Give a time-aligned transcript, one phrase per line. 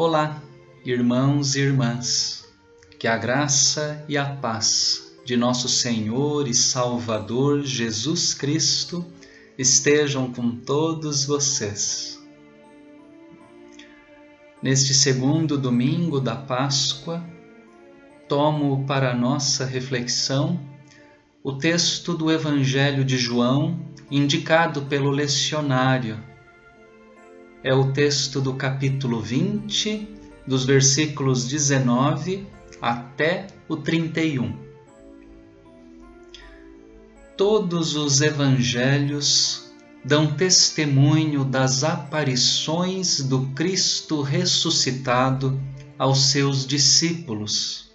[0.00, 0.40] Olá,
[0.84, 2.48] irmãos e irmãs,
[3.00, 9.04] que a graça e a paz de nosso Senhor e Salvador Jesus Cristo
[9.58, 12.22] estejam com todos vocês.
[14.62, 17.20] Neste segundo domingo da Páscoa,
[18.28, 20.60] tomo para nossa reflexão
[21.42, 26.22] o texto do Evangelho de João, indicado pelo lecionário
[27.62, 30.08] é o texto do capítulo 20,
[30.46, 32.46] dos versículos 19
[32.80, 34.54] até o 31.
[37.36, 39.72] Todos os evangelhos
[40.04, 45.60] dão testemunho das aparições do Cristo ressuscitado
[45.98, 47.90] aos seus discípulos.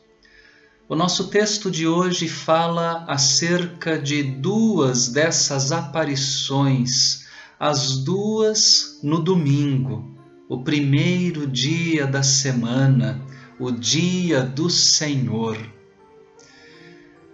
[0.88, 7.23] O nosso texto de hoje fala acerca de duas dessas aparições
[7.60, 10.18] as duas no domingo,
[10.50, 13.22] o primeiro dia da semana,
[13.60, 15.58] o dia do Senhor.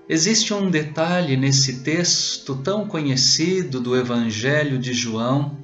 [0.07, 5.57] Existe um detalhe nesse texto tão conhecido do Evangelho de João,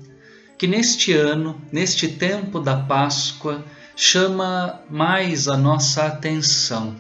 [0.58, 6.96] que neste ano, neste tempo da Páscoa, chama mais a nossa atenção.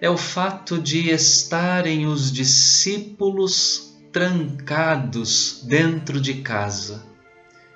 [0.00, 7.04] É o fato de estarem os discípulos trancados dentro de casa.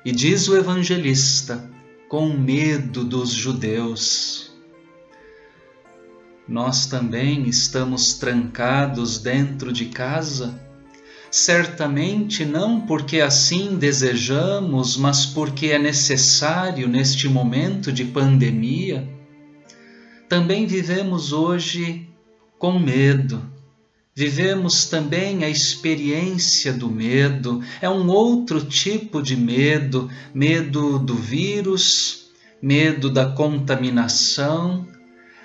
[0.03, 1.71] E diz o evangelista,
[2.09, 4.51] com medo dos judeus.
[6.49, 10.59] Nós também estamos trancados dentro de casa?
[11.31, 19.07] Certamente não porque assim desejamos, mas porque é necessário neste momento de pandemia.
[20.27, 22.09] Também vivemos hoje
[22.59, 23.60] com medo,
[24.15, 32.31] Vivemos também a experiência do medo, é um outro tipo de medo, medo do vírus,
[32.61, 34.87] medo da contaminação,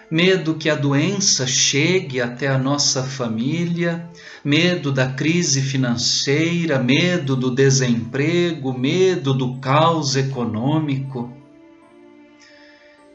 [0.09, 4.09] medo que a doença chegue até a nossa família,
[4.43, 11.31] medo da crise financeira, medo do desemprego, medo do caos econômico.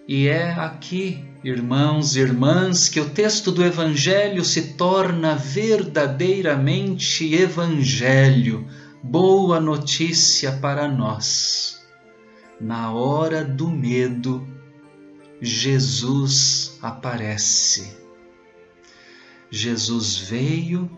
[0.06, 8.68] E é aqui, irmãos e irmãs, que o texto do Evangelho se torna verdadeiramente Evangelho,
[9.02, 11.80] boa notícia para nós.
[12.60, 14.46] Na hora do medo,
[15.40, 17.96] Jesus aparece.
[19.50, 20.90] Jesus veio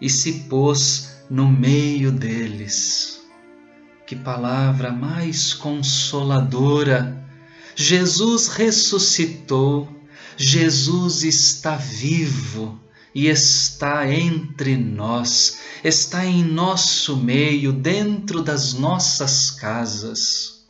[0.00, 3.20] e se pôs no meio deles.
[4.06, 7.19] Que palavra mais consoladora!
[7.80, 9.88] Jesus ressuscitou,
[10.36, 12.78] Jesus está vivo
[13.14, 20.66] e está entre nós, está em nosso meio, dentro das nossas casas.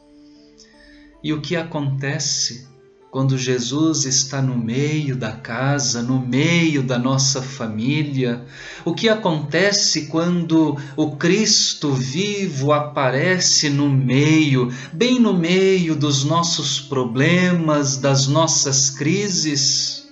[1.20, 2.68] E o que acontece?
[3.10, 8.44] Quando Jesus está no meio da casa, no meio da nossa família,
[8.84, 16.80] o que acontece quando o Cristo vivo aparece no meio, bem no meio dos nossos
[16.80, 20.08] problemas, das nossas crises?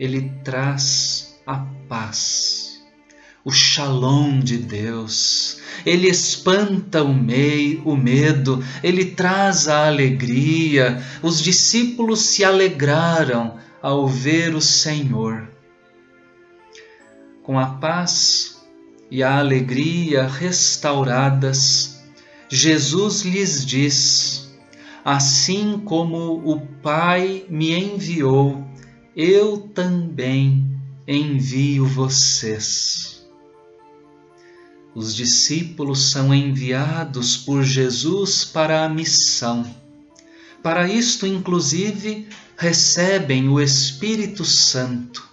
[0.00, 2.71] Ele traz a paz
[3.44, 5.58] o shalom de Deus.
[5.84, 11.02] Ele espanta o, o medo, ele traz a alegria.
[11.22, 15.48] Os discípulos se alegraram ao ver o Senhor.
[17.42, 18.62] Com a paz
[19.10, 22.00] e a alegria restauradas,
[22.48, 24.54] Jesus lhes diz:
[25.04, 28.64] Assim como o Pai me enviou,
[29.16, 30.64] eu também
[31.08, 33.21] envio vocês.
[34.94, 39.64] Os discípulos são enviados por Jesus para a missão.
[40.62, 45.26] Para isto, inclusive, recebem o Espírito Santo.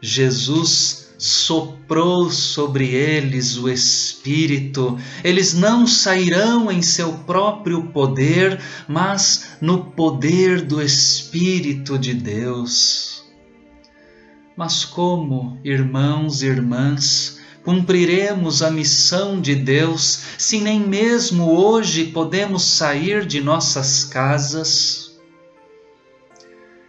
[0.00, 4.98] Jesus soprou sobre eles o Espírito.
[5.22, 13.21] Eles não sairão em seu próprio poder, mas no poder do Espírito de Deus.
[14.56, 22.62] Mas como, irmãos e irmãs, cumpriremos a missão de Deus se nem mesmo hoje podemos
[22.62, 25.01] sair de nossas casas?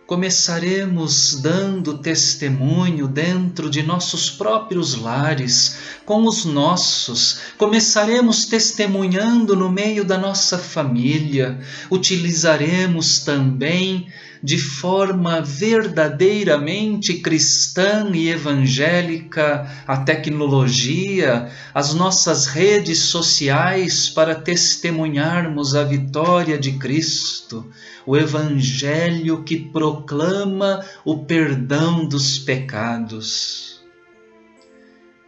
[0.05, 10.03] Começaremos dando testemunho dentro de nossos próprios lares, com os nossos, começaremos testemunhando no meio
[10.03, 11.59] da nossa família,
[11.89, 14.07] utilizaremos também
[14.43, 25.85] de forma verdadeiramente cristã e evangélica a tecnologia, as nossas redes sociais para testemunharmos a
[25.85, 27.71] vitória de Cristo,
[28.05, 29.55] o Evangelho que
[29.93, 33.83] proclama o perdão dos pecados.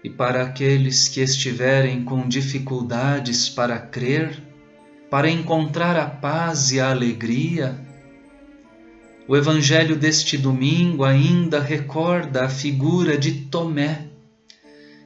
[0.03, 4.41] E para aqueles que estiverem com dificuldades para crer,
[5.09, 7.79] para encontrar a paz e a alegria,
[9.27, 14.07] o evangelho deste domingo ainda recorda a figura de Tomé,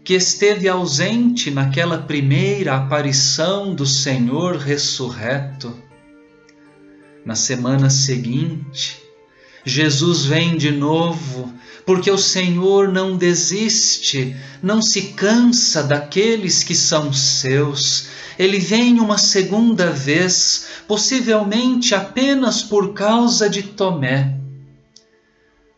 [0.03, 5.77] que esteve ausente naquela primeira aparição do Senhor ressurreto.
[7.25, 9.08] Na semana seguinte,
[9.65, 11.53] Jesus vem de novo,
[11.85, 18.07] porque o Senhor não desiste, não se cansa daqueles que são seus.
[18.38, 24.35] Ele vem uma segunda vez, possivelmente apenas por causa de Tomé.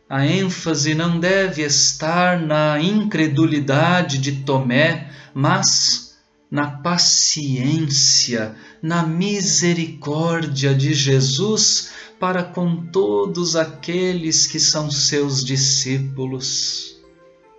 [0.10, 6.18] A ênfase não deve estar na incredulidade de Tomé, mas
[6.52, 11.92] na paciência, na misericórdia de Jesus
[12.22, 17.02] para com todos aqueles que são seus discípulos.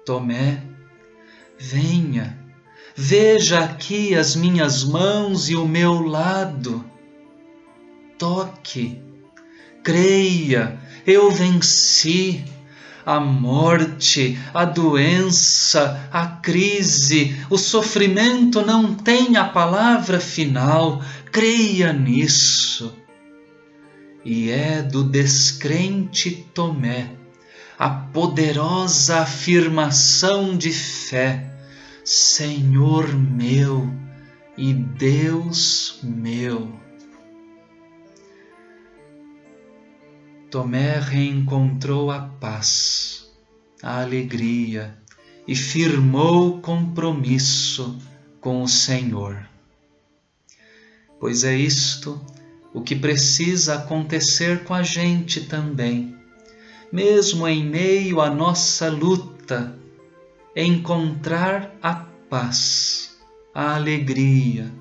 [0.07, 0.63] Tomé,
[1.59, 2.39] venha,
[2.95, 6.85] veja aqui as minhas mãos e o meu lado.
[8.17, 9.03] Toque,
[9.83, 12.45] creia, eu venci
[13.05, 21.03] a morte, a doença, a crise, o sofrimento não tem a palavra final.
[21.33, 23.02] Creia nisso.
[24.25, 27.23] E é do descrente Tomé
[27.83, 31.53] a poderosa afirmação de fé:
[32.05, 33.93] Senhor meu
[34.57, 36.73] e Deus meu.
[40.49, 43.33] Tomé reencontrou a paz,
[43.83, 44.97] a alegria
[45.49, 47.99] e firmou compromisso
[48.41, 49.49] com o Senhor.
[51.19, 52.25] Pois é isto
[52.73, 56.17] o que precisa acontecer com a gente também,
[56.91, 59.77] mesmo em meio à nossa luta,
[60.57, 63.19] encontrar a paz,
[63.55, 64.73] a alegria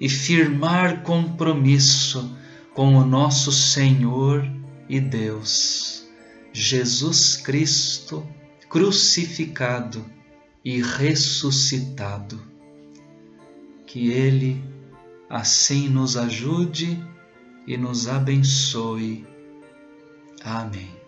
[0.00, 2.36] e firmar compromisso
[2.74, 4.44] com o nosso Senhor
[4.88, 6.04] e Deus,
[6.52, 8.26] Jesus Cristo
[8.68, 10.04] crucificado
[10.64, 12.40] e ressuscitado.
[13.86, 14.64] Que Ele
[15.28, 16.98] assim nos ajude
[17.66, 19.26] e nos abençoe.
[20.44, 21.01] Amém.